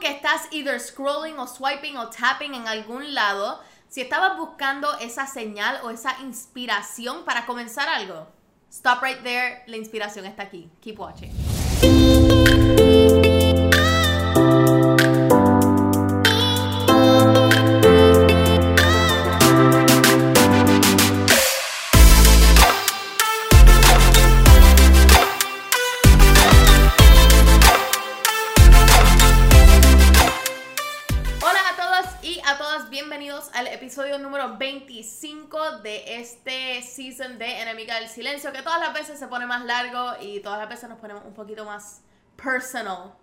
[0.00, 5.26] que estás either scrolling o swiping o tapping en algún lado, si estabas buscando esa
[5.26, 8.26] señal o esa inspiración para comenzar algo,
[8.70, 10.70] stop right there, la inspiración está aquí.
[10.80, 11.55] Keep watching.
[33.96, 39.26] Episodio número 25 de este season de Enemiga del Silencio, que todas las veces se
[39.26, 42.02] pone más largo y todas las veces nos ponemos un poquito más
[42.36, 43.14] personal,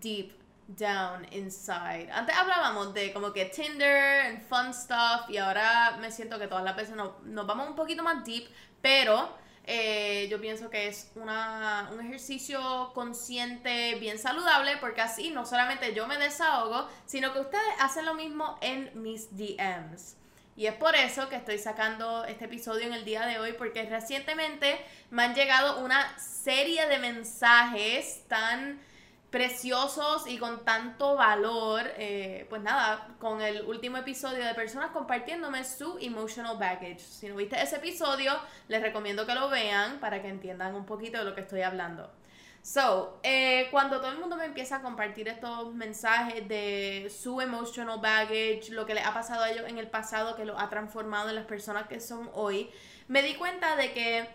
[0.00, 0.32] deep
[0.66, 2.10] down inside.
[2.10, 6.64] Antes hablábamos de como que Tinder and fun stuff y ahora me siento que todas
[6.64, 8.48] las veces nos, nos vamos un poquito más deep,
[8.80, 9.36] pero
[9.70, 15.92] eh, yo pienso que es una, un ejercicio consciente, bien saludable, porque así no solamente
[15.92, 20.16] yo me desahogo, sino que ustedes hacen lo mismo en mis DMs.
[20.56, 23.84] Y es por eso que estoy sacando este episodio en el día de hoy, porque
[23.84, 28.80] recientemente me han llegado una serie de mensajes tan
[29.30, 35.64] preciosos y con tanto valor, eh, pues nada, con el último episodio de personas compartiéndome
[35.64, 37.00] su emotional baggage.
[37.00, 38.32] Si no viste ese episodio,
[38.68, 42.10] les recomiendo que lo vean para que entiendan un poquito de lo que estoy hablando.
[42.62, 47.98] So, eh, cuando todo el mundo me empieza a compartir estos mensajes de su emotional
[48.00, 51.28] baggage, lo que les ha pasado a ellos en el pasado, que lo ha transformado
[51.28, 52.70] en las personas que son hoy,
[53.06, 54.28] me di cuenta de que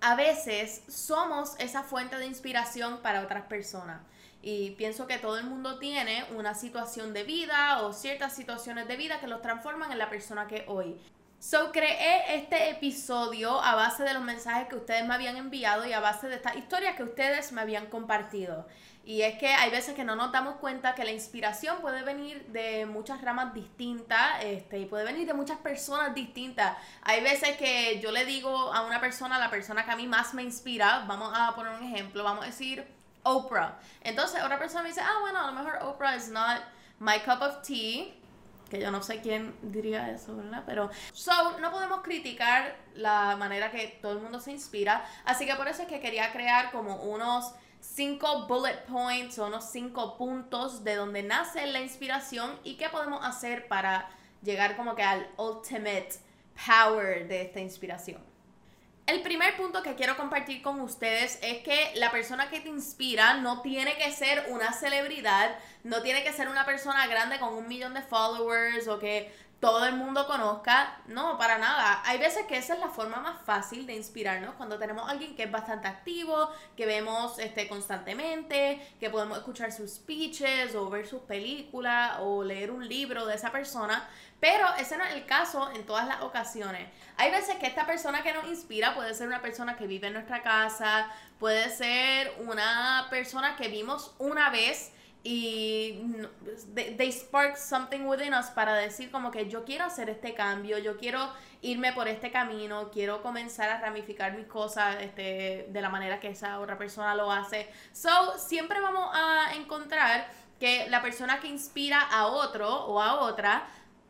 [0.00, 4.00] a veces somos esa fuente de inspiración para otras personas.
[4.40, 8.96] Y pienso que todo el mundo tiene una situación de vida o ciertas situaciones de
[8.96, 10.96] vida que los transforman en la persona que hoy.
[11.40, 15.92] So creé este episodio a base de los mensajes que ustedes me habían enviado y
[15.92, 18.66] a base de estas historias que ustedes me habían compartido.
[19.04, 22.44] Y es que hay veces que no nos damos cuenta que la inspiración puede venir
[22.46, 26.76] de muchas ramas distintas este, y puede venir de muchas personas distintas.
[27.02, 30.34] Hay veces que yo le digo a una persona, la persona que a mí más
[30.34, 32.84] me inspira, vamos a poner un ejemplo, vamos a decir
[33.22, 33.78] Oprah.
[34.00, 36.62] Entonces otra persona me dice, ah, bueno, a lo mejor Oprah is not
[36.98, 38.17] my cup of tea
[38.68, 40.62] que yo no sé quién diría eso, ¿verdad?
[40.66, 45.54] Pero, so, no podemos criticar la manera que todo el mundo se inspira, así que
[45.54, 50.84] por eso es que quería crear como unos cinco bullet points o unos cinco puntos
[50.84, 54.08] de donde nace la inspiración y qué podemos hacer para
[54.42, 56.10] llegar como que al ultimate
[56.66, 58.27] power de esta inspiración.
[59.08, 63.38] El primer punto que quiero compartir con ustedes es que la persona que te inspira
[63.38, 67.66] no tiene que ser una celebridad, no tiene que ser una persona grande con un
[67.66, 71.00] millón de followers o que todo el mundo conozca.
[71.06, 72.02] No, para nada.
[72.04, 75.34] Hay veces que esa es la forma más fácil de inspirarnos cuando tenemos a alguien
[75.34, 81.08] que es bastante activo, que vemos este, constantemente, que podemos escuchar sus speeches o ver
[81.08, 84.08] sus películas o leer un libro de esa persona.
[84.38, 86.88] Pero ese no es el caso en todas las ocasiones.
[87.16, 90.12] Hay veces que esta persona que nos inspira puede ser una persona que vive en
[90.12, 91.10] nuestra casa,
[91.40, 94.92] puede ser una persona que vimos una vez
[95.24, 96.00] y
[96.74, 100.96] they, spark something within us para decir como que yo quiero hacer este cambio, yo
[100.96, 106.20] quiero irme por este camino, quiero comenzar a ramificar mis cosas este, de la manera
[106.20, 107.68] que esa otra persona lo hace.
[107.92, 110.30] So, siempre vamos a encontrar
[110.60, 113.66] que la persona que inspira a otro o a otra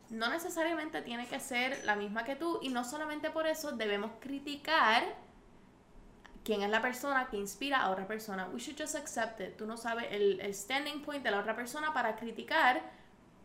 [0.09, 4.11] no necesariamente tiene que ser la misma que tú y no solamente por eso debemos
[4.19, 5.03] criticar
[6.49, 8.49] quién es la persona que inspira a otra persona.
[8.51, 9.55] We should just accept it.
[9.55, 12.81] Tú no sabes el, el standing point de la otra persona para criticar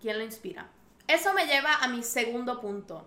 [0.00, 0.70] quién la inspira.
[1.06, 3.06] Eso me lleva a mi segundo punto.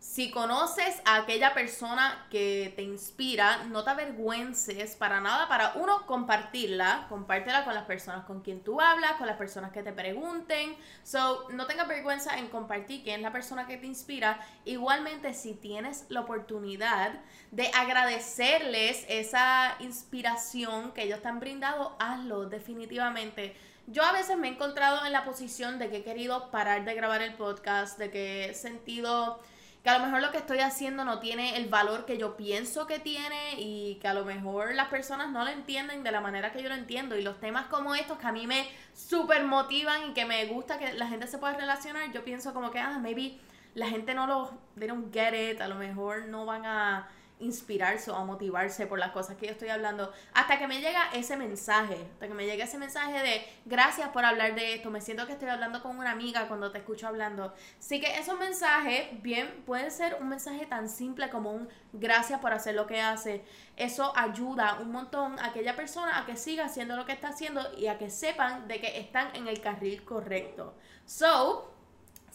[0.00, 6.06] Si conoces a aquella persona que te inspira, no te avergüences para nada, para uno,
[6.06, 10.76] compartirla, compártela con las personas con quien tú hablas, con las personas que te pregunten.
[11.02, 14.38] So, no tengas vergüenza en compartir quién es la persona que te inspira.
[14.64, 17.18] Igualmente, si tienes la oportunidad
[17.50, 23.56] de agradecerles esa inspiración que ellos te han brindado, hazlo definitivamente.
[23.88, 26.94] Yo a veces me he encontrado en la posición de que he querido parar de
[26.94, 29.40] grabar el podcast, de que he sentido
[29.82, 32.86] que a lo mejor lo que estoy haciendo no tiene el valor que yo pienso
[32.86, 36.52] que tiene y que a lo mejor las personas no lo entienden de la manera
[36.52, 37.16] que yo lo entiendo.
[37.16, 40.78] Y los temas como estos que a mí me súper motivan y que me gusta
[40.78, 43.38] que la gente se pueda relacionar, yo pienso como que, ah, maybe
[43.74, 47.08] la gente no lo, they don't get it, a lo mejor no van a
[47.40, 50.12] inspirarse o motivarse por las cosas que yo estoy hablando.
[50.34, 54.24] Hasta que me llega ese mensaje, hasta que me llega ese mensaje de gracias por
[54.24, 57.54] hablar de esto, me siento que estoy hablando con una amiga cuando te escucho hablando.
[57.78, 62.52] Así que esos mensajes, bien, pueden ser un mensaje tan simple como un gracias por
[62.52, 63.44] hacer lo que hace.
[63.76, 67.60] Eso ayuda un montón a aquella persona a que siga haciendo lo que está haciendo
[67.76, 70.74] y a que sepan de que están en el carril correcto.
[71.04, 71.77] So,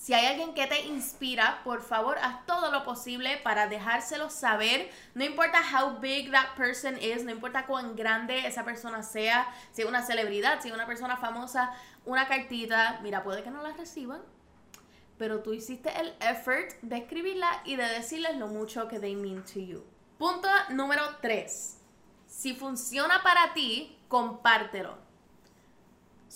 [0.04, 4.92] si hay alguien que te inspira, por favor, haz todo lo posible para dejárselo saber.
[5.14, 9.82] No importa how big that person is, no importa cuán grande esa persona sea, si
[9.82, 11.72] es una celebridad, si es una persona famosa,
[12.04, 14.22] una cartita, mira, puede que no la reciban,
[15.18, 19.42] pero tú hiciste el effort de escribirla y de decirles lo mucho que they mean
[19.46, 19.86] to you.
[20.18, 21.78] Punto número 3.
[22.28, 24.98] Si funciona para ti, compártelo.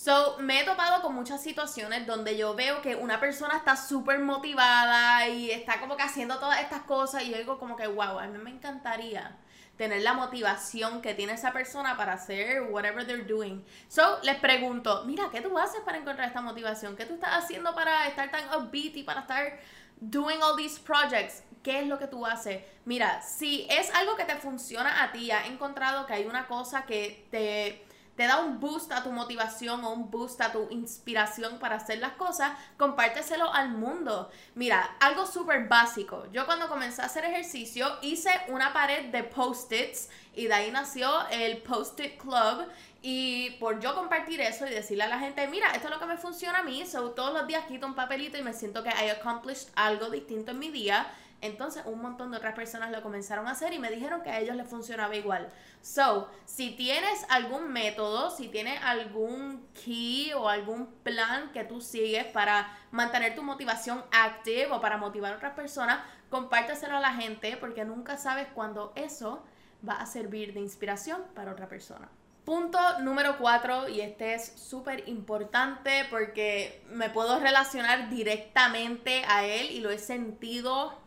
[0.00, 4.20] So, me he topado con muchas situaciones donde yo veo que una persona está súper
[4.20, 8.20] motivada y está como que haciendo todas estas cosas y yo digo como que, wow,
[8.20, 9.36] a mí me encantaría
[9.76, 13.64] tener la motivación que tiene esa persona para hacer whatever they're doing.
[13.88, 16.94] So, les pregunto, mira, ¿qué tú haces para encontrar esta motivación?
[16.94, 19.58] ¿Qué tú estás haciendo para estar tan upbeat y para estar
[19.96, 21.42] doing all these projects?
[21.64, 22.62] ¿Qué es lo que tú haces?
[22.84, 26.86] Mira, si es algo que te funciona a ti, has encontrado que hay una cosa
[26.86, 27.87] que te
[28.18, 32.00] te da un boost a tu motivación o un boost a tu inspiración para hacer
[32.00, 34.28] las cosas, compárteselo al mundo.
[34.56, 36.26] Mira, algo súper básico.
[36.32, 41.28] Yo cuando comencé a hacer ejercicio hice una pared de post-its y de ahí nació
[41.28, 42.66] el Post-it Club.
[43.02, 46.06] Y por yo compartir eso y decirle a la gente, mira, esto es lo que
[46.06, 48.88] me funciona a mí, so, todos los días quito un papelito y me siento que
[48.88, 51.06] I accomplished algo distinto en mi día
[51.40, 54.40] entonces un montón de otras personas lo comenzaron a hacer y me dijeron que a
[54.40, 55.48] ellos les funcionaba igual.
[55.80, 62.24] So, si tienes algún método, si tienes algún key o algún plan que tú sigues
[62.26, 66.00] para mantener tu motivación activa o para motivar a otras personas,
[66.30, 69.44] compárteselo a la gente porque nunca sabes cuándo eso
[69.88, 72.08] va a servir de inspiración para otra persona.
[72.44, 79.70] Punto número cuatro, y este es súper importante porque me puedo relacionar directamente a él
[79.70, 80.98] y lo he sentido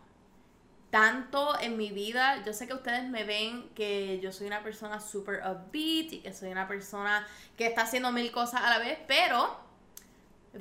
[0.92, 2.44] tanto en mi vida.
[2.46, 6.34] Yo sé que ustedes me ven que yo soy una persona super upbeat y que
[6.34, 7.26] soy una persona
[7.58, 9.58] que está haciendo mil cosas a la vez, pero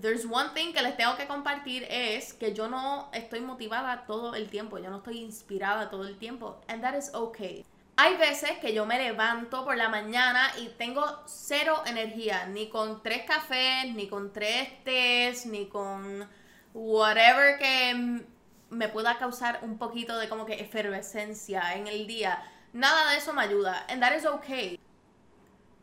[0.00, 4.36] there's one thing que les tengo que compartir es que yo no estoy motivada todo
[4.36, 7.66] el tiempo, yo no estoy inspirada todo el tiempo, and that is okay.
[7.96, 13.02] Hay veces que yo me levanto por la mañana y tengo cero energía, ni con
[13.02, 16.26] tres cafés, ni con tres tés, ni con
[16.72, 18.24] whatever que
[18.70, 22.42] me pueda causar un poquito de como que efervescencia en el día.
[22.72, 23.84] Nada de eso me ayuda.
[23.88, 24.80] And that is okay.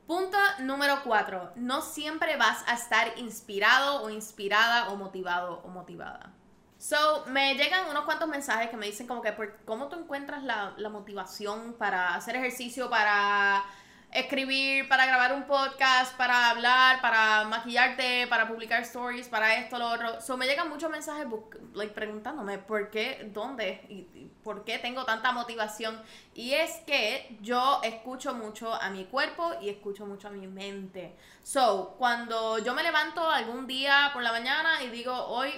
[0.07, 1.54] Punto número 4.
[1.57, 6.34] No siempre vas a estar inspirado o inspirada o motivado o motivada.
[6.78, 9.36] So, me llegan unos cuantos mensajes que me dicen como que,
[9.66, 13.66] ¿cómo tú encuentras la, la motivación para hacer ejercicio, para
[14.12, 19.89] escribir, para grabar un podcast, para hablar, para maquillarte, para publicar stories, para esto, lo
[19.89, 20.21] otro.
[20.21, 21.27] So, me llegan muchos mensajes
[21.74, 26.01] like, preguntándome por qué, dónde y, por qué tengo tanta motivación.
[26.33, 31.15] Y es que yo escucho mucho a mi cuerpo y escucho mucho a mi mente.
[31.44, 35.51] So, cuando yo me levanto algún día por la mañana y digo, hoy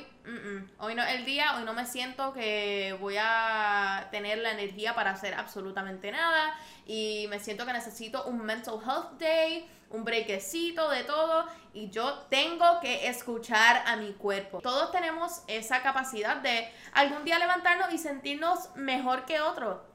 [0.77, 4.93] Hoy no es el día, hoy no me siento que voy a tener la energía
[4.93, 6.53] para hacer absolutamente nada
[6.85, 12.19] y me siento que necesito un mental health day, un brequecito de todo y yo
[12.29, 14.61] tengo que escuchar a mi cuerpo.
[14.61, 19.88] Todos tenemos esa capacidad de algún día levantarnos y sentirnos mejor que otro.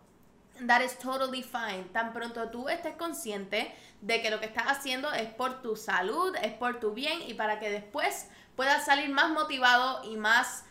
[0.60, 1.84] That is totally fine.
[1.92, 6.34] Tan pronto tú estés consciente de que lo que estás haciendo es por tu salud,
[6.42, 10.64] es por tu bien y para que después puedas salir más motivado y más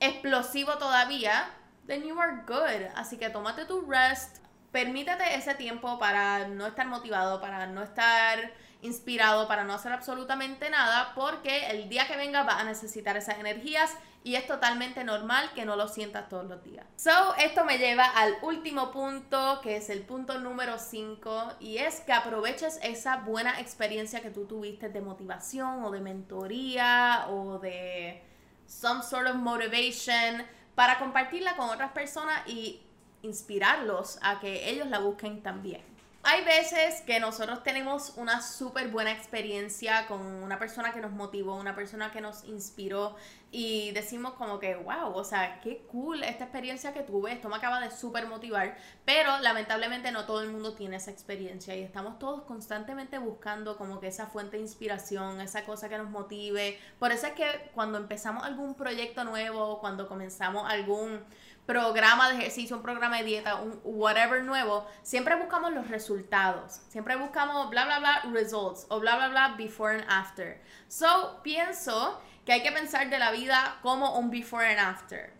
[0.00, 1.50] explosivo todavía,
[1.86, 2.88] then you are good.
[2.96, 4.38] Así que tómate tu rest,
[4.72, 10.70] permítete ese tiempo para no estar motivado, para no estar inspirado, para no hacer absolutamente
[10.70, 13.90] nada, porque el día que venga va a necesitar esas energías
[14.24, 16.86] y es totalmente normal que no lo sientas todos los días.
[16.96, 22.00] So, esto me lleva al último punto, que es el punto número 5, y es
[22.00, 28.22] que aproveches esa buena experiencia que tú tuviste de motivación o de mentoría o de
[28.66, 30.44] some sort of motivation
[30.74, 32.82] para compartirla con otras personas y
[33.22, 35.82] inspirarlos a que ellos la busquen también.
[36.24, 41.54] Hay veces que nosotros tenemos una súper buena experiencia con una persona que nos motivó,
[41.54, 43.16] una persona que nos inspiró
[43.52, 47.56] y decimos como que, wow, o sea, qué cool esta experiencia que tuve, esto me
[47.56, 52.18] acaba de súper motivar, pero lamentablemente no todo el mundo tiene esa experiencia y estamos
[52.18, 56.78] todos constantemente buscando como que esa fuente de inspiración, esa cosa que nos motive.
[56.98, 61.24] Por eso es que cuando empezamos algún proyecto nuevo, cuando comenzamos algún
[61.68, 66.80] programa de ejercicio, un programa de dieta, un whatever nuevo, siempre buscamos los resultados.
[66.88, 70.62] Siempre buscamos bla bla bla results o bla bla bla before and after.
[70.88, 75.34] So, pienso que hay que pensar de la vida como un before and after.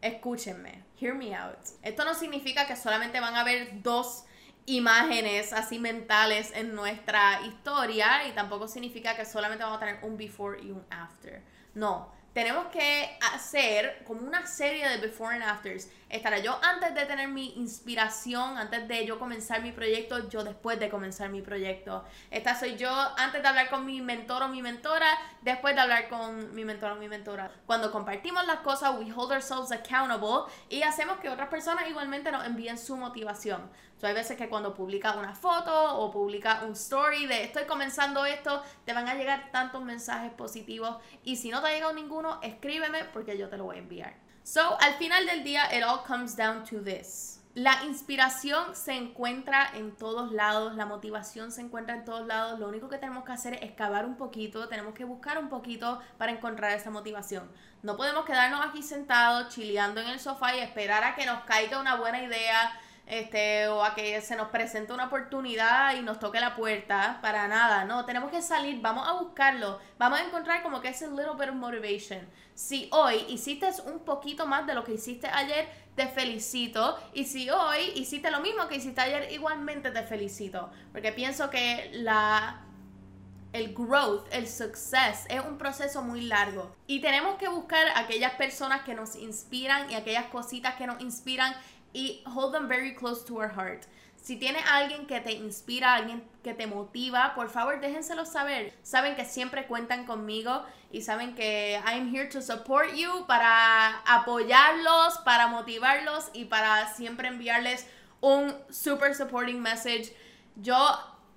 [0.00, 1.58] Escúchenme, hear me out.
[1.82, 4.24] Esto no significa que solamente van a haber dos
[4.64, 10.16] imágenes así mentales en nuestra historia y tampoco significa que solamente vamos a tener un
[10.16, 11.42] before y un after.
[11.74, 15.88] No, tenemos que hacer como una serie de before and afters.
[16.10, 20.78] Estará yo antes de tener mi inspiración, antes de yo comenzar mi proyecto, yo después
[20.78, 22.04] de comenzar mi proyecto.
[22.30, 25.08] Esta soy yo antes de hablar con mi mentor o mi mentora,
[25.40, 27.50] después de hablar con mi mentor o mi mentora.
[27.64, 32.44] Cuando compartimos las cosas, we hold ourselves accountable y hacemos que otras personas igualmente nos
[32.44, 33.62] envíen su motivación.
[33.98, 38.26] So, hay veces que cuando publicas una foto o publicas un story de estoy comenzando
[38.26, 42.38] esto, te van a llegar tantos mensajes positivos y si no te ha llegado ninguno,
[42.42, 44.14] escríbeme porque yo te lo voy a enviar.
[44.42, 47.40] So, al final del día, it all comes down to this.
[47.54, 52.60] La inspiración se encuentra en todos lados, la motivación se encuentra en todos lados.
[52.60, 56.02] Lo único que tenemos que hacer es excavar un poquito, tenemos que buscar un poquito
[56.18, 57.50] para encontrar esa motivación.
[57.82, 61.80] No podemos quedarnos aquí sentados, chileando en el sofá y esperar a que nos caiga
[61.80, 66.40] una buena idea este, o a que se nos presente una oportunidad y nos toque
[66.40, 70.80] la puerta, para nada, no, tenemos que salir, vamos a buscarlo, vamos a encontrar como
[70.80, 72.20] que ese little bit of motivation.
[72.54, 77.48] Si hoy hiciste un poquito más de lo que hiciste ayer, te felicito, y si
[77.48, 82.62] hoy hiciste lo mismo que hiciste ayer, igualmente te felicito, porque pienso que la
[83.52, 88.82] el growth, el success es un proceso muy largo y tenemos que buscar aquellas personas
[88.82, 91.54] que nos inspiran y aquellas cositas que nos inspiran
[91.96, 93.86] y hold them very close to our heart.
[94.16, 98.74] Si tiene alguien que te inspira, alguien que te motiva, por favor déjenselo saber.
[98.82, 100.62] Saben que siempre cuentan conmigo
[100.92, 107.28] y saben que I'm here to support you para apoyarlos, para motivarlos y para siempre
[107.28, 107.86] enviarles
[108.20, 110.14] un super supporting message.
[110.56, 110.76] Yo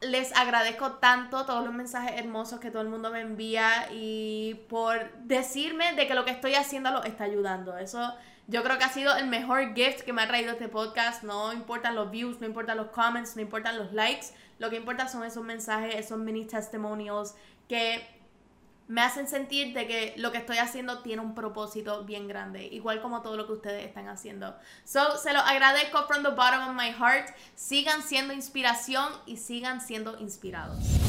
[0.02, 5.14] les agradezco tanto todos los mensajes hermosos que todo el mundo me envía y por
[5.20, 7.78] decirme de que lo que estoy haciendo lo está ayudando.
[7.78, 8.14] Eso
[8.50, 11.22] yo creo que ha sido el mejor gift que me ha traído este podcast.
[11.22, 14.28] No importan los views, no importan los comments, no importan los likes.
[14.58, 17.36] Lo que importa son esos mensajes, esos mini testimonials
[17.68, 18.04] que
[18.88, 23.04] me hacen sentir de que lo que estoy haciendo tiene un propósito bien grande, igual
[23.04, 24.58] como todo lo que ustedes están haciendo.
[24.84, 27.30] So, se lo agradezco from the bottom of my heart.
[27.54, 31.09] Sigan siendo inspiración y sigan siendo inspirados.